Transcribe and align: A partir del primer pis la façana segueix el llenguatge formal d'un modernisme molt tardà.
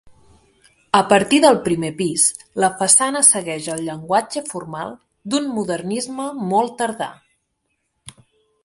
A 0.99 1.01
partir 1.09 1.39
del 1.43 1.59
primer 1.67 1.91
pis 1.99 2.23
la 2.63 2.69
façana 2.79 3.21
segueix 3.29 3.69
el 3.75 3.85
llenguatge 3.91 4.45
formal 4.55 4.97
d'un 5.35 5.53
modernisme 5.61 6.31
molt 6.55 6.77
tardà. 6.83 7.13